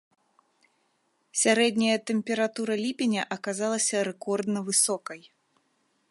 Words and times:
Сярэдняя 1.41 1.97
тэмпература 2.11 2.73
ліпеня 2.85 3.25
аказалася 3.35 4.01
рэкордна 4.09 4.59
высокай. 4.71 5.21